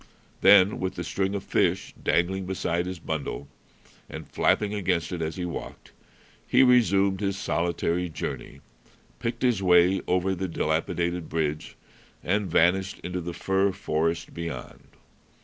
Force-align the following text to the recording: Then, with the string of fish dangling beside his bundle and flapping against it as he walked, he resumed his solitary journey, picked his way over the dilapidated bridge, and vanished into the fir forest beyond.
Then, 0.41 0.79
with 0.79 0.95
the 0.95 1.03
string 1.03 1.35
of 1.35 1.43
fish 1.43 1.93
dangling 2.01 2.47
beside 2.47 2.87
his 2.87 2.97
bundle 2.97 3.47
and 4.09 4.27
flapping 4.27 4.73
against 4.73 5.11
it 5.11 5.21
as 5.21 5.35
he 5.35 5.45
walked, 5.45 5.91
he 6.47 6.63
resumed 6.63 7.19
his 7.19 7.37
solitary 7.37 8.09
journey, 8.09 8.61
picked 9.19 9.43
his 9.43 9.61
way 9.61 10.01
over 10.07 10.33
the 10.33 10.47
dilapidated 10.47 11.29
bridge, 11.29 11.75
and 12.23 12.49
vanished 12.49 12.97
into 13.03 13.21
the 13.21 13.33
fir 13.35 13.71
forest 13.73 14.33
beyond. 14.33 14.87